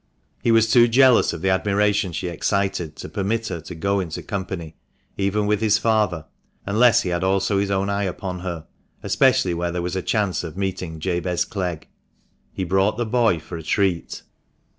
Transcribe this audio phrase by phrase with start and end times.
[0.41, 4.23] He was too jealous of the admiration she excited, to permit her to go into
[4.23, 4.75] company,
[5.15, 6.25] even with his father,
[6.65, 8.65] unless he had also his own eye upon her,
[9.03, 11.87] especially where there was a chance of meeting Jabez Clegg.
[12.51, 14.23] He brought the boy for a treat.